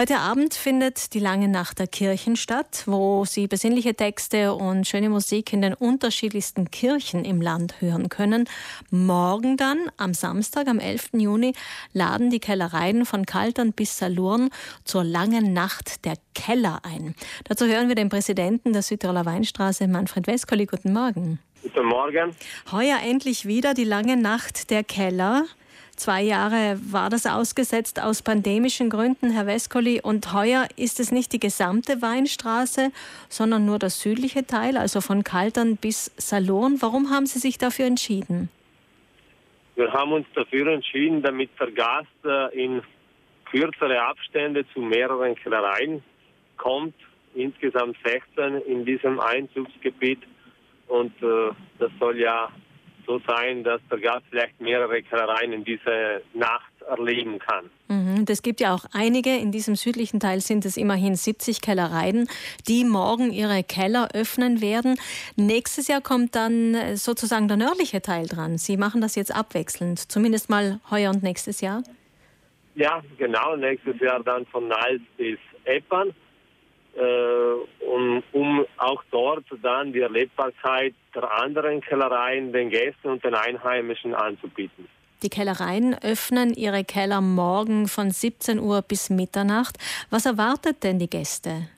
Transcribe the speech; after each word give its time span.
Heute 0.00 0.16
Abend 0.16 0.54
findet 0.54 1.12
die 1.12 1.18
lange 1.18 1.46
Nacht 1.46 1.78
der 1.78 1.86
Kirchen 1.86 2.34
statt, 2.34 2.84
wo 2.86 3.26
Sie 3.26 3.46
besinnliche 3.48 3.94
Texte 3.94 4.54
und 4.54 4.86
schöne 4.86 5.10
Musik 5.10 5.52
in 5.52 5.60
den 5.60 5.74
unterschiedlichsten 5.74 6.70
Kirchen 6.70 7.26
im 7.26 7.42
Land 7.42 7.82
hören 7.82 8.08
können. 8.08 8.48
Morgen 8.90 9.58
dann, 9.58 9.76
am 9.98 10.14
Samstag, 10.14 10.68
am 10.68 10.78
11. 10.78 11.10
Juni, 11.18 11.52
laden 11.92 12.30
die 12.30 12.40
Kellereien 12.40 13.04
von 13.04 13.26
Kaltern 13.26 13.74
bis 13.74 13.98
Salurn 13.98 14.48
zur 14.84 15.04
langen 15.04 15.52
Nacht 15.52 16.06
der 16.06 16.14
Keller 16.34 16.80
ein. 16.82 17.14
Dazu 17.44 17.66
hören 17.66 17.88
wir 17.88 17.94
den 17.94 18.08
Präsidenten 18.08 18.72
der 18.72 18.80
Südtiroler 18.80 19.26
Weinstraße, 19.26 19.86
Manfred 19.86 20.26
Weskoli. 20.26 20.64
Guten 20.64 20.94
Morgen. 20.94 21.40
Guten 21.62 21.86
Morgen. 21.86 22.34
Heuer 22.72 23.00
endlich 23.04 23.44
wieder 23.44 23.74
die 23.74 23.84
lange 23.84 24.16
Nacht 24.16 24.70
der 24.70 24.82
Keller. 24.82 25.44
Zwei 26.00 26.22
Jahre 26.22 26.80
war 26.90 27.10
das 27.10 27.26
ausgesetzt 27.26 28.02
aus 28.02 28.22
pandemischen 28.22 28.88
Gründen, 28.88 29.30
Herr 29.32 29.46
Weskoli. 29.46 30.00
Und 30.02 30.32
heuer 30.32 30.66
ist 30.76 30.98
es 30.98 31.12
nicht 31.12 31.30
die 31.34 31.38
gesamte 31.38 32.00
Weinstraße, 32.00 32.90
sondern 33.28 33.66
nur 33.66 33.78
der 33.78 33.90
südliche 33.90 34.46
Teil, 34.46 34.78
also 34.78 35.02
von 35.02 35.24
Kaltern 35.24 35.76
bis 35.76 36.06
Salon. 36.16 36.78
Warum 36.80 37.10
haben 37.10 37.26
Sie 37.26 37.38
sich 37.38 37.58
dafür 37.58 37.84
entschieden? 37.84 38.48
Wir 39.76 39.92
haben 39.92 40.12
uns 40.12 40.26
dafür 40.34 40.68
entschieden, 40.68 41.20
damit 41.20 41.50
der 41.60 41.70
Gast 41.72 42.08
äh, 42.24 42.64
in 42.64 42.80
kürzere 43.50 44.00
Abstände 44.00 44.64
zu 44.72 44.80
mehreren 44.80 45.34
Kellereien 45.34 46.02
kommt. 46.56 46.94
Insgesamt 47.34 47.98
16 48.02 48.62
in 48.62 48.86
diesem 48.86 49.20
Einzugsgebiet. 49.20 50.20
Und 50.88 51.12
äh, 51.22 51.50
das 51.78 51.90
soll 52.00 52.18
ja 52.18 52.48
so 53.10 53.20
sein, 53.26 53.64
dass 53.64 53.80
der 53.90 53.98
Gast 53.98 54.24
vielleicht 54.30 54.60
mehrere 54.60 55.02
Kellereien 55.02 55.52
in 55.52 55.64
dieser 55.64 56.20
Nacht 56.32 56.70
erleben 56.88 57.40
kann. 57.40 57.68
Mhm, 57.88 58.24
das 58.24 58.42
gibt 58.42 58.60
ja 58.60 58.72
auch 58.72 58.84
einige. 58.92 59.36
In 59.36 59.50
diesem 59.50 59.74
südlichen 59.74 60.20
Teil 60.20 60.40
sind 60.40 60.64
es 60.64 60.76
immerhin 60.76 61.16
70 61.16 61.60
Kellereien, 61.60 62.28
die 62.68 62.84
morgen 62.84 63.32
ihre 63.32 63.64
Keller 63.64 64.08
öffnen 64.14 64.60
werden. 64.60 64.96
Nächstes 65.34 65.88
Jahr 65.88 66.00
kommt 66.00 66.36
dann 66.36 66.74
äh, 66.74 66.96
sozusagen 66.96 67.48
der 67.48 67.56
nördliche 67.56 68.00
Teil 68.00 68.26
dran. 68.26 68.58
Sie 68.58 68.76
machen 68.76 69.00
das 69.00 69.16
jetzt 69.16 69.34
abwechselnd, 69.34 69.98
zumindest 69.98 70.48
mal 70.48 70.78
heuer 70.90 71.10
und 71.10 71.24
nächstes 71.24 71.60
Jahr. 71.60 71.82
Ja, 72.76 73.02
genau. 73.18 73.56
Nächstes 73.56 73.98
Jahr 73.98 74.22
dann 74.22 74.46
von 74.46 74.68
Nals 74.68 75.02
bis 75.16 75.38
Eppern. 75.64 76.14
Äh, 76.96 77.84
um 77.84 78.09
auch 78.90 79.02
dort 79.10 79.44
dann 79.62 79.92
die 79.92 80.00
Erlebbarkeit 80.00 80.94
der 81.14 81.30
anderen 81.32 81.80
Kellereien 81.80 82.52
den 82.52 82.70
Gästen 82.70 83.08
und 83.08 83.24
den 83.24 83.34
Einheimischen 83.34 84.14
anzubieten. 84.14 84.88
Die 85.22 85.28
Kellereien 85.28 85.96
öffnen 86.02 86.54
ihre 86.54 86.82
Keller 86.82 87.20
morgen 87.20 87.88
von 87.88 88.10
17 88.10 88.58
Uhr 88.58 88.82
bis 88.82 89.10
Mitternacht. 89.10 89.76
Was 90.10 90.26
erwartet 90.26 90.82
denn 90.82 90.98
die 90.98 91.10
Gäste? 91.10 91.68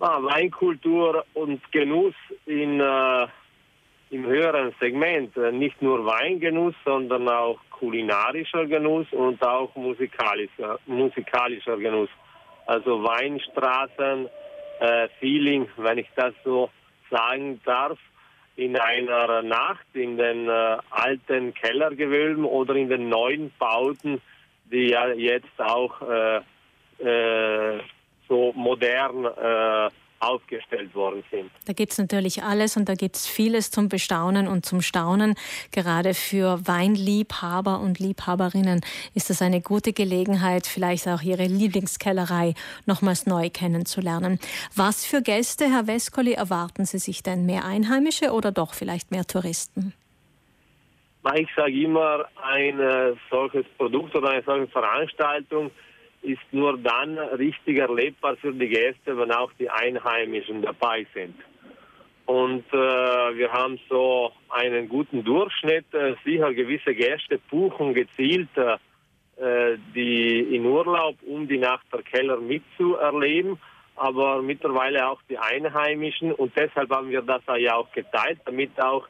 Ah, 0.00 0.22
Weinkultur 0.22 1.24
und 1.34 1.60
Genuss 1.72 2.14
in, 2.46 2.80
äh, 2.80 3.26
im 4.10 4.26
höheren 4.26 4.74
Segment. 4.80 5.36
Äh, 5.36 5.52
nicht 5.52 5.80
nur 5.80 6.04
Weingenuss, 6.06 6.74
sondern 6.84 7.28
auch 7.28 7.58
kulinarischer 7.70 8.66
Genuss 8.66 9.06
und 9.12 9.40
auch 9.42 9.74
musikalischer, 9.76 10.78
musikalischer 10.86 11.76
Genuss 11.76 12.10
also 12.70 13.02
Weinstraßen, 13.02 14.28
äh, 14.80 15.08
Feeling, 15.20 15.68
wenn 15.76 15.98
ich 15.98 16.08
das 16.16 16.34
so 16.44 16.70
sagen 17.10 17.60
darf, 17.64 17.98
in 18.56 18.76
einer 18.76 19.42
Nacht 19.42 19.86
in 19.94 20.16
den 20.16 20.48
äh, 20.48 20.76
alten 20.90 21.54
Kellergewölben 21.54 22.44
oder 22.44 22.74
in 22.74 22.88
den 22.88 23.08
neuen 23.08 23.52
Bauten, 23.58 24.20
die 24.64 24.88
ja 24.88 25.08
jetzt 25.12 25.58
auch 25.58 26.02
äh, 26.02 26.40
äh 27.02 27.80
so 28.28 28.52
modern 28.54 29.24
äh, 29.24 29.90
aufgestellt 30.20 30.94
worden 30.94 31.24
sind. 31.30 31.50
Da 31.66 31.72
gibt 31.72 31.92
es 31.92 31.98
natürlich 31.98 32.42
alles 32.42 32.76
und 32.76 32.88
da 32.88 32.94
gibt 32.94 33.16
es 33.16 33.26
vieles 33.26 33.70
zum 33.70 33.88
Bestaunen 33.88 34.46
und 34.48 34.64
zum 34.64 34.82
Staunen. 34.82 35.34
Gerade 35.72 36.14
für 36.14 36.60
Weinliebhaber 36.66 37.80
und 37.80 37.98
Liebhaberinnen 37.98 38.82
ist 39.14 39.30
das 39.30 39.42
eine 39.42 39.60
gute 39.60 39.92
Gelegenheit, 39.92 40.66
vielleicht 40.66 41.08
auch 41.08 41.22
ihre 41.22 41.44
Lieblingskellerei 41.46 42.54
nochmals 42.86 43.26
neu 43.26 43.50
kennenzulernen. 43.50 44.38
Was 44.76 45.04
für 45.04 45.22
Gäste, 45.22 45.64
Herr 45.64 45.86
Weskoli, 45.86 46.34
erwarten 46.34 46.84
Sie 46.84 46.98
sich 46.98 47.22
denn? 47.22 47.46
Mehr 47.46 47.64
Einheimische 47.64 48.32
oder 48.32 48.52
doch 48.52 48.74
vielleicht 48.74 49.10
mehr 49.10 49.24
Touristen? 49.24 49.94
Ich 51.34 51.48
sage 51.54 51.72
immer, 51.72 52.26
ein 52.42 52.80
solches 53.30 53.66
Produkt 53.76 54.14
oder 54.14 54.30
eine 54.30 54.42
solche 54.42 54.68
Veranstaltung 54.68 55.70
ist 56.22 56.52
nur 56.52 56.76
dann 56.78 57.18
richtig 57.18 57.78
erlebbar 57.78 58.36
für 58.36 58.52
die 58.52 58.68
Gäste, 58.68 59.16
wenn 59.16 59.32
auch 59.32 59.52
die 59.58 59.70
Einheimischen 59.70 60.62
dabei 60.62 61.06
sind. 61.14 61.34
Und 62.26 62.64
äh, 62.72 62.76
wir 62.76 63.52
haben 63.52 63.78
so 63.88 64.32
einen 64.50 64.88
guten 64.88 65.24
Durchschnitt. 65.24 65.92
Äh, 65.92 66.14
sicher 66.24 66.54
gewisse 66.54 66.94
Gäste 66.94 67.40
buchen 67.50 67.94
gezielt 67.94 68.48
äh, 69.40 69.78
die 69.94 70.54
in 70.54 70.66
Urlaub, 70.66 71.16
um 71.26 71.48
die 71.48 71.56
Nacht 71.56 71.86
der 71.90 72.02
Keller 72.02 72.36
mitzuerleben, 72.36 73.58
aber 73.96 74.42
mittlerweile 74.42 75.08
auch 75.08 75.22
die 75.30 75.38
Einheimischen. 75.38 76.32
Und 76.32 76.52
deshalb 76.56 76.90
haben 76.90 77.08
wir 77.08 77.22
das 77.22 77.40
ja 77.56 77.76
auch 77.76 77.90
geteilt, 77.92 78.38
damit 78.44 78.78
auch 78.82 79.08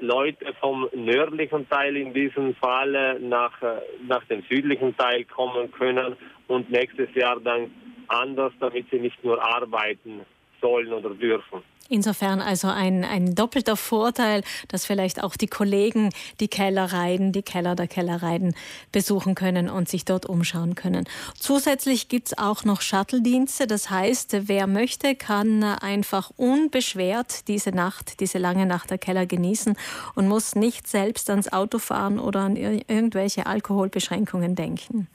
Leute 0.00 0.52
vom 0.60 0.88
nördlichen 0.94 1.68
Teil 1.68 1.96
in 1.96 2.12
diesem 2.12 2.54
Fall 2.54 3.18
nach, 3.20 3.60
äh, 3.62 3.80
nach 4.06 4.24
dem 4.24 4.42
südlichen 4.50 4.96
Teil 4.96 5.24
kommen 5.24 5.70
können 5.72 6.16
und 6.48 6.70
nächstes 6.70 7.14
Jahr 7.14 7.38
dann 7.40 7.70
anders, 8.08 8.52
damit 8.60 8.90
sie 8.90 8.98
nicht 8.98 9.22
nur 9.24 9.42
arbeiten 9.42 10.22
sollen 10.60 10.92
oder 10.92 11.10
dürfen. 11.10 11.62
Insofern 11.90 12.40
also 12.40 12.68
ein, 12.68 13.04
ein 13.04 13.34
doppelter 13.34 13.76
Vorteil, 13.76 14.42
dass 14.68 14.86
vielleicht 14.86 15.24
auch 15.24 15.36
die 15.36 15.48
Kollegen 15.48 16.10
die 16.38 16.46
Kellereien, 16.46 17.32
die 17.32 17.42
Keller 17.42 17.74
der 17.74 17.88
Kellereien 17.88 18.54
besuchen 18.92 19.34
können 19.34 19.68
und 19.68 19.88
sich 19.88 20.04
dort 20.04 20.24
umschauen 20.24 20.76
können. 20.76 21.04
Zusätzlich 21.34 22.08
gibt 22.08 22.28
es 22.28 22.38
auch 22.38 22.64
noch 22.64 22.80
Shuttle-Dienste. 22.80 23.66
Das 23.66 23.90
heißt, 23.90 24.48
wer 24.48 24.68
möchte, 24.68 25.16
kann 25.16 25.64
einfach 25.64 26.30
unbeschwert 26.36 27.48
diese 27.48 27.70
Nacht, 27.70 28.20
diese 28.20 28.38
lange 28.38 28.66
Nacht 28.66 28.90
der 28.90 28.98
Keller 28.98 29.26
genießen 29.26 29.76
und 30.14 30.28
muss 30.28 30.54
nicht 30.54 30.86
selbst 30.86 31.28
ans 31.28 31.52
Auto 31.52 31.80
fahren 31.80 32.20
oder 32.20 32.40
an 32.42 32.54
irgendwelche 32.54 33.46
Alkoholbeschränkungen 33.46 34.54
denken. 34.54 35.08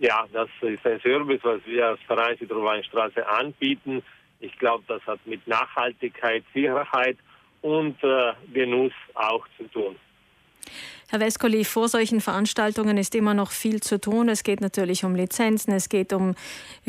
Ja, 0.00 0.26
das 0.32 0.48
ist 0.62 0.86
ein 0.86 0.98
Service, 1.00 1.40
was 1.42 1.60
wir 1.66 1.88
als 1.88 2.00
Verein 2.06 2.34
Südrhein-Straße 2.38 3.28
anbieten. 3.28 4.02
Ich 4.40 4.58
glaube, 4.58 4.82
das 4.88 5.06
hat 5.06 5.20
mit 5.26 5.46
Nachhaltigkeit, 5.46 6.42
Sicherheit 6.54 7.18
und 7.60 8.02
äh, 8.02 8.32
Genuss 8.50 8.94
auch 9.12 9.46
zu 9.58 9.64
tun. 9.64 9.96
Herr 11.10 11.18
Weskoli, 11.18 11.64
vor 11.64 11.88
solchen 11.88 12.20
Veranstaltungen 12.20 12.96
ist 12.96 13.16
immer 13.16 13.34
noch 13.34 13.50
viel 13.50 13.80
zu 13.80 14.00
tun. 14.00 14.28
Es 14.28 14.44
geht 14.44 14.60
natürlich 14.60 15.04
um 15.04 15.16
Lizenzen, 15.16 15.72
es 15.72 15.88
geht 15.88 16.12
um 16.12 16.36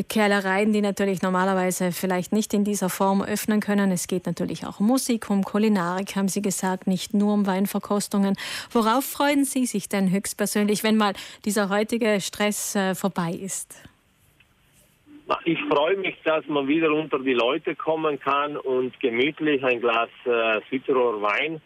Kerlereien, 0.08 0.72
die 0.72 0.80
natürlich 0.80 1.22
normalerweise 1.22 1.90
vielleicht 1.90 2.32
nicht 2.32 2.54
in 2.54 2.62
dieser 2.62 2.88
Form 2.88 3.20
öffnen 3.20 3.58
können. 3.58 3.90
Es 3.90 4.06
geht 4.06 4.26
natürlich 4.26 4.64
auch 4.64 4.78
um 4.78 4.86
Musik, 4.86 5.28
um 5.28 5.42
Kulinarik, 5.42 6.14
haben 6.14 6.28
Sie 6.28 6.40
gesagt, 6.40 6.86
nicht 6.86 7.14
nur 7.14 7.34
um 7.34 7.46
Weinverkostungen. 7.46 8.36
Worauf 8.70 9.04
freuen 9.04 9.44
Sie 9.44 9.66
sich 9.66 9.88
denn 9.88 10.12
höchstpersönlich, 10.12 10.84
wenn 10.84 10.96
mal 10.96 11.14
dieser 11.44 11.68
heutige 11.68 12.20
Stress 12.20 12.76
äh, 12.76 12.94
vorbei 12.94 13.32
ist? 13.32 13.74
Ich 15.44 15.58
freue 15.68 15.96
mich, 15.96 16.16
dass 16.24 16.46
man 16.46 16.68
wieder 16.68 16.92
unter 16.92 17.18
die 17.18 17.34
Leute 17.34 17.74
kommen 17.74 18.20
kann 18.20 18.56
und 18.56 18.98
gemütlich 19.00 19.64
ein 19.64 19.80
Glas 19.80 20.10
äh, 20.26 20.28
Wein 20.30 21.60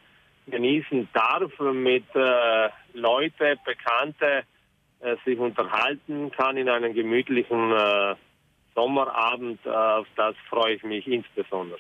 genießen 0.47 1.09
darf, 1.13 1.53
mit 1.59 2.05
äh, 2.15 2.69
Leute, 2.95 3.57
Bekannte 3.65 4.45
äh, 5.01 5.17
sich 5.25 5.39
unterhalten 5.39 6.31
kann 6.31 6.57
in 6.57 6.69
einem 6.69 6.95
gemütlichen 6.95 7.73
äh, 7.73 8.15
Sommerabend. 8.75 9.59
Äh, 9.65 9.71
auf 9.71 10.07
das 10.17 10.35
freue 10.49 10.75
ich 10.75 10.83
mich 10.83 11.07
insbesondere. 11.07 11.79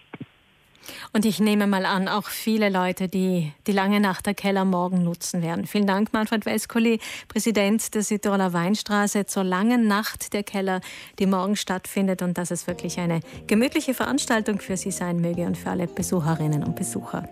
Und 1.13 1.25
ich 1.25 1.41
nehme 1.41 1.67
mal 1.67 1.85
an, 1.85 2.09
auch 2.09 2.29
viele 2.29 2.69
Leute, 2.69 3.09
die 3.09 3.53
die 3.67 3.73
lange 3.73 4.01
Nacht 4.01 4.27
der 4.27 4.35
Keller 4.35 4.65
morgen 4.65 5.03
nutzen 5.03 5.43
werden. 5.43 5.67
Vielen 5.67 5.87
Dank, 5.87 6.13
Manfred 6.13 6.47
Weskoli, 6.47 7.01
Präsident 7.29 7.95
der 7.95 8.03
Südtiroler 8.03 8.53
Weinstraße, 8.53 9.27
zur 9.27 9.45
langen 9.45 9.89
Nacht 9.89 10.33
der 10.33 10.43
Keller, 10.43 10.81
die 11.19 11.27
morgen 11.27 11.57
stattfindet 11.57 12.23
und 12.23 12.39
dass 12.39 12.51
es 12.51 12.67
wirklich 12.67 12.99
eine 12.99 13.21
gemütliche 13.47 13.95
Veranstaltung 13.95 14.61
für 14.61 14.77
Sie 14.77 14.91
sein 14.91 15.21
möge 15.21 15.43
und 15.43 15.57
für 15.57 15.71
alle 15.71 15.87
Besucherinnen 15.87 16.63
und 16.63 16.77
Besucher. 16.77 17.29